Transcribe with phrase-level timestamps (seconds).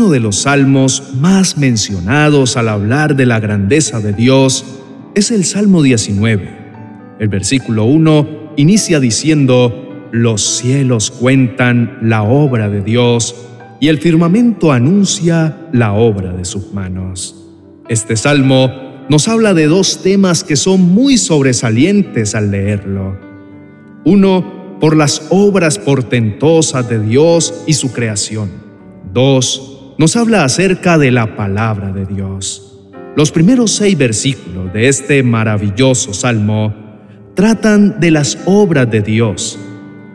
[0.00, 4.64] uno de los salmos más mencionados al hablar de la grandeza de Dios
[5.14, 6.48] es el Salmo 19.
[7.18, 13.34] El versículo 1 inicia diciendo, Los cielos cuentan la obra de Dios
[13.78, 17.36] y el firmamento anuncia la obra de sus manos.
[17.90, 18.70] Este salmo
[19.10, 23.18] nos habla de dos temas que son muy sobresalientes al leerlo.
[24.06, 28.48] Uno, por las obras portentosas de Dios y su creación.
[29.12, 29.69] Dos,
[30.00, 32.80] nos habla acerca de la palabra de Dios.
[33.16, 36.74] Los primeros seis versículos de este maravilloso salmo
[37.34, 39.58] tratan de las obras de Dios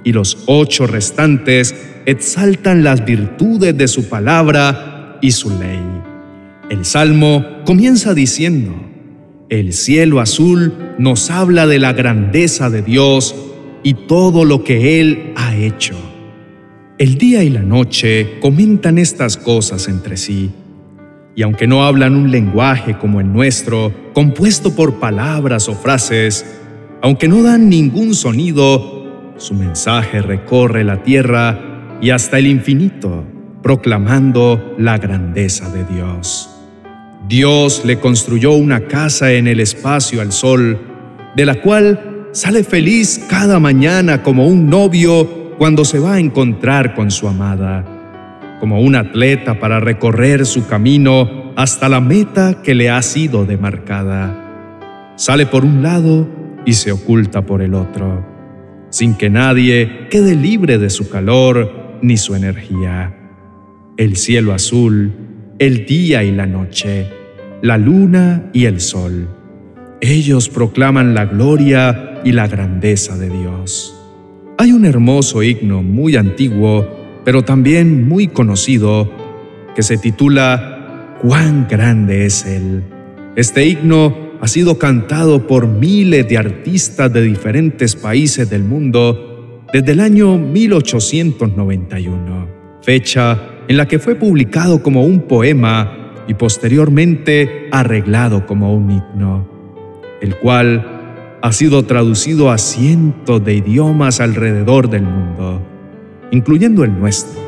[0.03, 1.75] y los ocho restantes
[2.08, 5.84] exaltan las virtudes de su palabra y su ley.
[6.72, 8.73] El salmo comienza diciendo,
[9.49, 13.36] el cielo azul nos habla de la grandeza de Dios
[13.83, 16.14] y todo lo que Él ha hecho.
[16.98, 20.50] El día y la noche comentan estas cosas entre sí,
[21.36, 26.45] y aunque no hablan un lenguaje como el nuestro, compuesto por palabras o frases,
[27.02, 33.25] aunque no dan ningún sonido, su mensaje recorre la tierra y hasta el infinito,
[33.62, 36.50] proclamando la grandeza de Dios.
[37.28, 40.80] Dios le construyó una casa en el espacio al sol,
[41.36, 46.94] de la cual sale feliz cada mañana como un novio cuando se va a encontrar
[46.94, 47.86] con su amada,
[48.59, 55.14] como un atleta para recorrer su camino hasta la meta que le ha sido demarcada.
[55.16, 56.28] Sale por un lado
[56.66, 58.25] y se oculta por el otro,
[58.89, 63.16] sin que nadie quede libre de su calor ni su energía.
[63.97, 65.14] El cielo azul,
[65.58, 67.09] el día y la noche,
[67.62, 69.30] la luna y el sol.
[70.02, 73.94] Ellos proclaman la gloria y la grandeza de Dios.
[74.58, 76.88] Hay un hermoso himno muy antiguo,
[77.25, 79.12] pero también muy conocido,
[79.75, 82.81] que se titula Cuán grande es Él.
[83.35, 89.91] Este himno ha sido cantado por miles de artistas de diferentes países del mundo desde
[89.91, 92.47] el año 1891,
[92.81, 93.38] fecha
[93.68, 99.50] en la que fue publicado como un poema y posteriormente arreglado como un himno,
[100.22, 100.94] el cual
[101.45, 105.61] ha sido traducido a cientos de idiomas alrededor del mundo,
[106.31, 107.39] incluyendo el nuestro.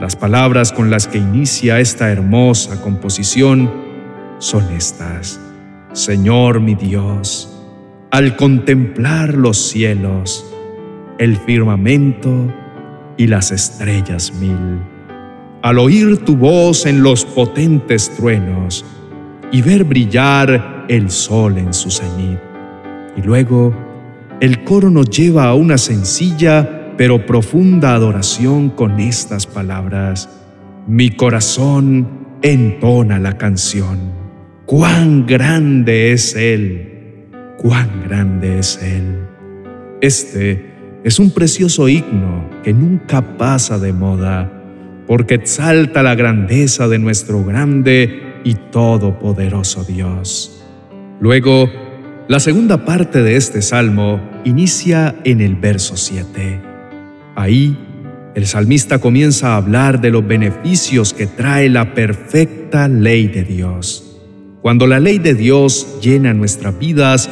[0.00, 3.70] Las palabras con las que inicia esta hermosa composición
[4.38, 5.38] son estas.
[5.92, 7.62] Señor mi Dios,
[8.10, 10.50] al contemplar los cielos,
[11.18, 12.50] el firmamento
[13.18, 14.80] y las estrellas mil,
[15.60, 18.82] al oír tu voz en los potentes truenos
[19.52, 22.53] y ver brillar el sol en su cenit
[23.16, 23.74] y luego,
[24.40, 30.28] el coro nos lleva a una sencilla pero profunda adoración con estas palabras.
[30.86, 32.08] Mi corazón
[32.42, 34.12] entona la canción.
[34.66, 39.26] Cuán grande es Él, cuán grande es Él.
[40.00, 40.72] Este
[41.04, 44.50] es un precioso himno que nunca pasa de moda,
[45.06, 50.64] porque exalta la grandeza de nuestro grande y todopoderoso Dios.
[51.20, 51.68] Luego,
[52.26, 56.58] la segunda parte de este salmo inicia en el verso 7.
[57.36, 57.76] Ahí,
[58.34, 64.18] el salmista comienza a hablar de los beneficios que trae la perfecta ley de Dios.
[64.62, 67.28] Cuando la ley de Dios llena nuestras vidas,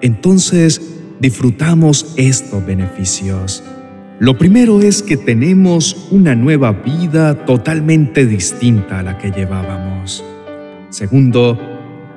[0.00, 0.82] entonces
[1.20, 3.62] disfrutamos estos beneficios.
[4.18, 10.24] Lo primero es que tenemos una nueva vida totalmente distinta a la que llevábamos.
[10.90, 11.56] Segundo,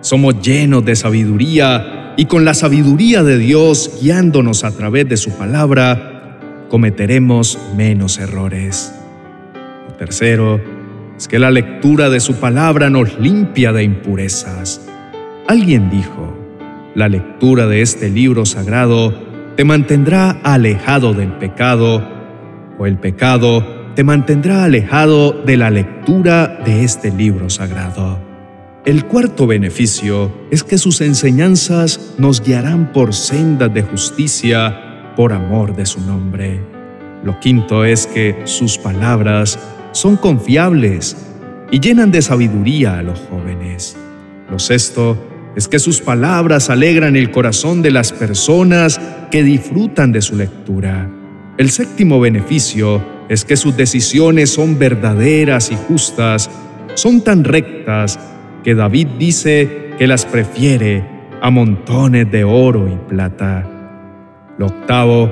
[0.01, 5.37] somos llenos de sabiduría y con la sabiduría de Dios guiándonos a través de su
[5.37, 8.93] palabra, cometeremos menos errores.
[9.87, 10.59] Lo tercero
[11.15, 14.81] es que la lectura de su palabra nos limpia de impurezas.
[15.47, 16.35] Alguien dijo,
[16.95, 19.13] la lectura de este libro sagrado
[19.55, 22.03] te mantendrá alejado del pecado,
[22.79, 28.26] o el pecado te mantendrá alejado de la lectura de este libro sagrado.
[28.87, 35.75] El cuarto beneficio es que sus enseñanzas nos guiarán por sendas de justicia por amor
[35.75, 36.61] de su nombre.
[37.21, 39.59] Lo quinto es que sus palabras
[39.91, 41.17] son confiables
[41.69, 43.97] y llenan de sabiduría a los jóvenes.
[44.49, 45.17] Lo sexto
[45.57, 51.11] es que sus palabras alegran el corazón de las personas que disfrutan de su lectura.
[51.57, 56.49] El séptimo beneficio es que sus decisiones son verdaderas y justas,
[56.95, 58.17] son tan rectas
[58.63, 61.03] que David dice que las prefiere
[61.41, 63.65] a montones de oro y plata.
[64.57, 65.31] Lo octavo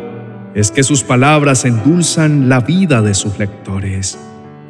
[0.53, 4.17] es que sus palabras endulzan la vida de sus lectores.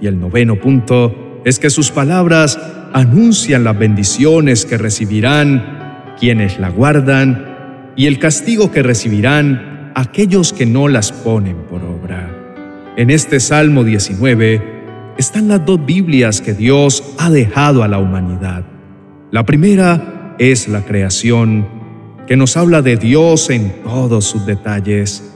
[0.02, 2.60] Y el noveno punto es que sus palabras
[2.94, 10.66] anuncian las bendiciones que recibirán quienes la guardan y el castigo que recibirán aquellos que
[10.66, 12.31] no las ponen por obra.
[12.98, 14.75] En este Salmo 19
[15.18, 18.66] están las dos Biblias que Dios ha dejado a la humanidad.
[19.32, 21.68] La primera es la creación,
[22.28, 25.32] que nos habla de Dios en todos sus detalles.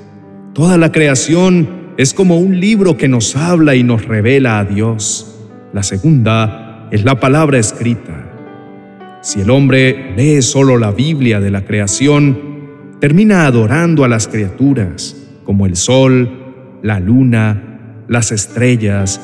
[0.53, 5.37] Toda la creación es como un libro que nos habla y nos revela a Dios.
[5.73, 8.25] La segunda es la palabra escrita.
[9.21, 12.39] Si el hombre lee solo la Biblia de la creación,
[12.99, 19.21] termina adorando a las criaturas, como el sol, la luna, las estrellas,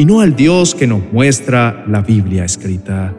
[0.00, 3.14] y no al Dios que nos muestra la Biblia escrita.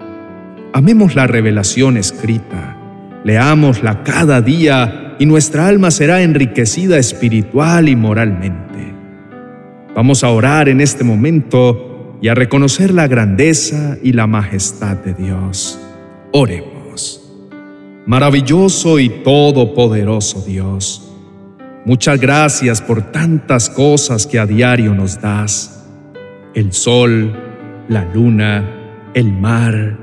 [0.73, 2.75] Amemos la revelación escrita,
[3.23, 8.95] leámosla cada día y nuestra alma será enriquecida espiritual y moralmente.
[9.93, 15.13] Vamos a orar en este momento y a reconocer la grandeza y la majestad de
[15.13, 15.79] Dios.
[16.31, 17.31] Oremos.
[18.07, 21.07] Maravilloso y todopoderoso Dios,
[21.85, 25.80] Muchas gracias por tantas cosas que a diario nos das.
[26.53, 27.33] El sol,
[27.87, 29.97] la luna, el mar,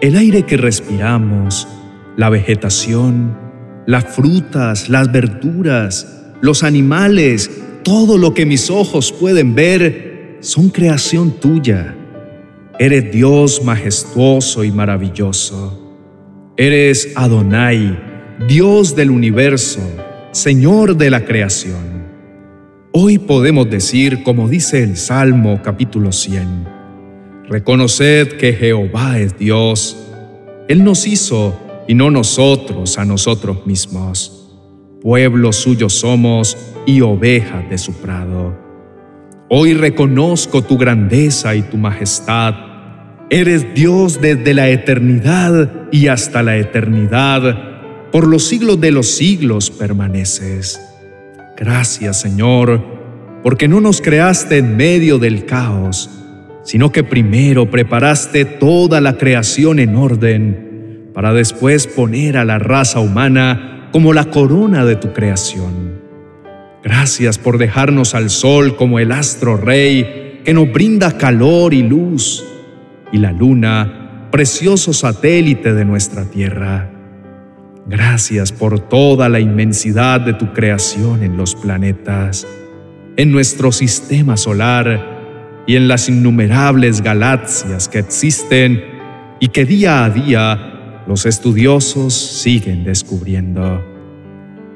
[0.00, 1.68] el aire que respiramos,
[2.16, 3.36] la vegetación,
[3.86, 7.50] las frutas, las verduras, los animales,
[7.82, 11.96] todo lo que mis ojos pueden ver, son creación tuya.
[12.78, 15.76] Eres Dios majestuoso y maravilloso.
[16.56, 17.98] Eres Adonai,
[18.48, 19.80] Dios del universo
[20.32, 21.99] Señor de la creación.
[22.92, 26.66] Hoy podemos decir, como dice el Salmo capítulo 100,
[27.48, 29.96] Reconoced que Jehová es Dios.
[30.66, 31.56] Él nos hizo
[31.86, 34.56] y no nosotros a nosotros mismos.
[35.00, 38.58] Pueblo suyo somos y oveja de su prado.
[39.48, 42.56] Hoy reconozco tu grandeza y tu majestad.
[43.30, 49.70] Eres Dios desde la eternidad y hasta la eternidad por los siglos de los siglos
[49.70, 50.89] permaneces.
[51.60, 52.82] Gracias, Señor,
[53.42, 56.08] porque no nos creaste en medio del caos,
[56.64, 63.00] sino que primero preparaste toda la creación en orden, para después poner a la raza
[63.00, 66.00] humana como la corona de tu creación.
[66.82, 72.42] Gracias por dejarnos al sol como el astro rey que nos brinda calor y luz,
[73.12, 76.89] y la luna, precioso satélite de nuestra tierra.
[77.86, 82.46] Gracias por toda la inmensidad de tu creación en los planetas,
[83.16, 88.84] en nuestro sistema solar y en las innumerables galaxias que existen
[89.40, 93.84] y que día a día los estudiosos siguen descubriendo.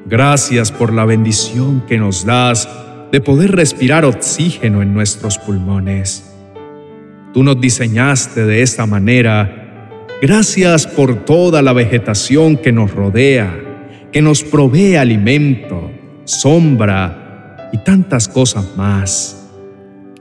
[0.07, 2.67] Gracias por la bendición que nos das
[3.11, 6.31] de poder respirar oxígeno en nuestros pulmones.
[7.33, 9.64] Tú nos diseñaste de esta manera
[10.21, 13.53] Gracias por toda la vegetación que nos rodea,
[14.13, 15.91] que nos provee alimento,
[16.23, 19.51] sombra y tantas cosas más.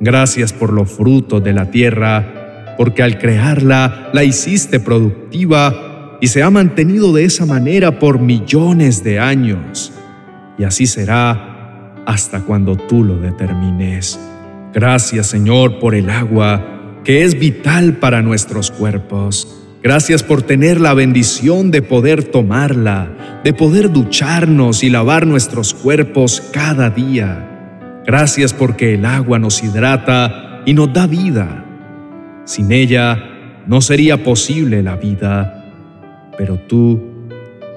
[0.00, 6.43] Gracias por los frutos de la tierra, porque al crearla la hiciste productiva y se
[6.43, 9.93] ha mantenido de esa manera por millones de años.
[10.58, 14.19] Y así será hasta cuando tú lo determines.
[14.73, 19.64] Gracias Señor por el agua, que es vital para nuestros cuerpos.
[19.84, 26.41] Gracias por tener la bendición de poder tomarla, de poder ducharnos y lavar nuestros cuerpos
[26.55, 28.03] cada día.
[28.06, 31.67] Gracias porque el agua nos hidrata y nos da vida.
[32.46, 37.29] Sin ella no sería posible la vida, pero tú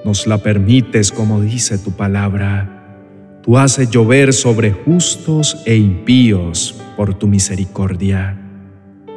[0.02, 3.40] nos la permites como dice tu palabra.
[3.42, 8.34] Tú haces llover sobre justos e impíos por tu misericordia.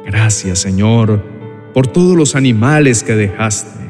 [0.04, 1.41] Gracias Señor
[1.74, 3.80] por todos los animales que dejaste.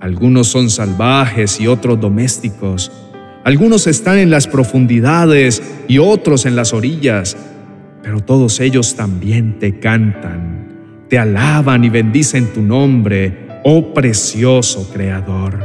[0.00, 2.92] Algunos son salvajes y otros domésticos.
[3.44, 7.36] Algunos están en las profundidades y otros en las orillas,
[8.02, 15.58] pero todos ellos también te cantan, te alaban y bendicen tu nombre, oh precioso Creador.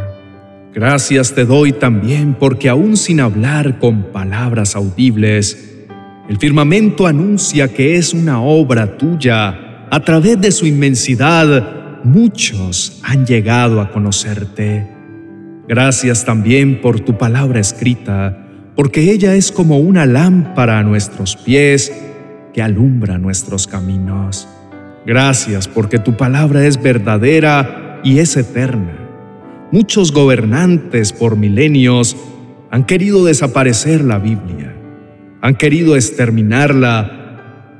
[0.74, 5.86] Gracias te doy también porque aún sin hablar con palabras audibles,
[6.30, 13.26] el firmamento anuncia que es una obra tuya a través de su inmensidad, muchos han
[13.26, 14.88] llegado a conocerte.
[15.68, 21.92] Gracias también por tu palabra escrita, porque ella es como una lámpara a nuestros pies
[22.54, 24.48] que alumbra nuestros caminos.
[25.06, 28.98] Gracias porque tu palabra es verdadera y es eterna.
[29.74, 32.16] Muchos gobernantes por milenios
[32.70, 34.74] han querido desaparecer la Biblia,
[35.42, 37.21] han querido exterminarla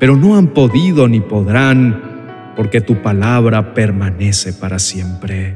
[0.02, 5.56] pero no han podido ni podrán, porque tu palabra permanece para siempre.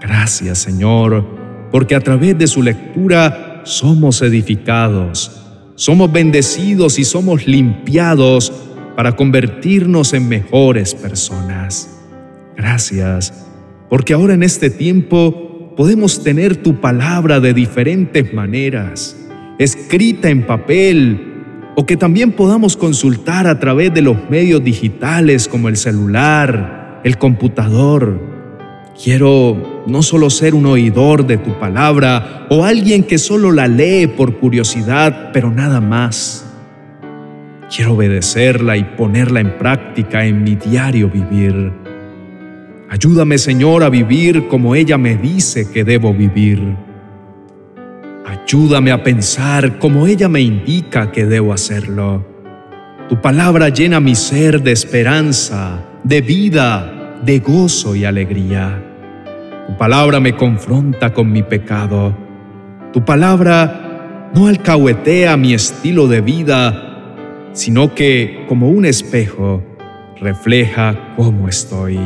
[0.00, 1.24] Gracias, Señor,
[1.70, 5.44] porque a través de su lectura somos edificados,
[5.76, 8.52] somos bendecidos y somos limpiados
[8.96, 12.00] para convertirnos en mejores personas.
[12.56, 13.46] Gracias,
[13.88, 19.16] porque ahora en este tiempo podemos tener tu palabra de diferentes maneras,
[19.60, 21.31] escrita en papel,
[21.74, 27.16] o que también podamos consultar a través de los medios digitales como el celular, el
[27.18, 28.20] computador.
[29.02, 34.06] Quiero no solo ser un oidor de tu palabra o alguien que solo la lee
[34.06, 36.46] por curiosidad, pero nada más.
[37.74, 41.72] Quiero obedecerla y ponerla en práctica en mi diario vivir.
[42.90, 46.76] Ayúdame, Señor, a vivir como ella me dice que debo vivir.
[48.26, 52.24] Ayúdame a pensar como ella me indica que debo hacerlo.
[53.08, 58.82] Tu palabra llena mi ser de esperanza, de vida, de gozo y alegría.
[59.66, 62.16] Tu palabra me confronta con mi pecado.
[62.92, 69.62] Tu palabra no alcahuetea mi estilo de vida, sino que, como un espejo,
[70.20, 71.98] refleja cómo estoy.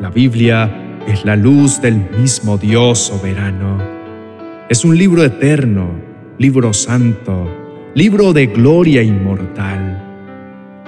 [0.00, 3.99] La Biblia es la luz del mismo Dios soberano.
[4.70, 5.90] Es un libro eterno,
[6.38, 7.50] libro santo,
[7.92, 10.00] libro de gloria inmortal.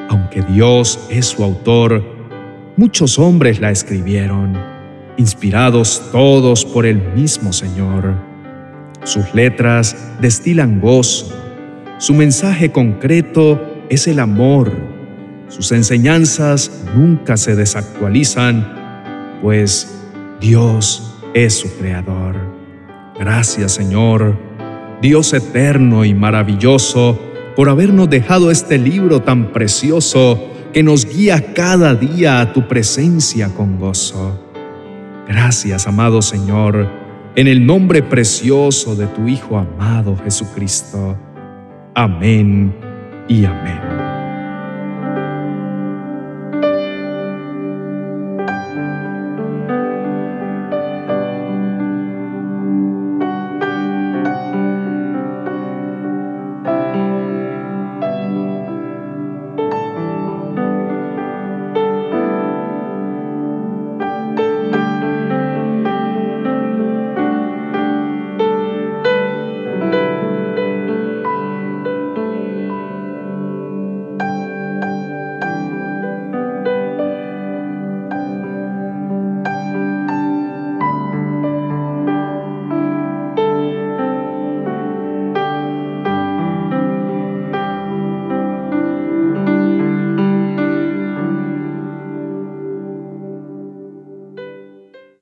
[0.09, 2.01] Aunque Dios es su autor,
[2.77, 4.57] muchos hombres la escribieron,
[5.17, 8.15] inspirados todos por el mismo Señor.
[9.03, 11.35] Sus letras destilan gozo,
[11.99, 14.71] su mensaje concreto es el amor.
[15.49, 19.93] Sus enseñanzas nunca se desactualizan, pues
[20.41, 22.51] Dios es su creador.
[23.19, 24.37] Gracias Señor,
[25.00, 27.19] Dios eterno y maravilloso,
[27.57, 33.49] por habernos dejado este libro tan precioso que nos guía cada día a tu presencia
[33.54, 34.40] con gozo.
[35.28, 36.88] Gracias, amado Señor,
[37.37, 41.16] en el nombre precioso de tu Hijo amado Jesucristo.
[41.95, 42.75] Amén
[43.28, 43.92] y amén.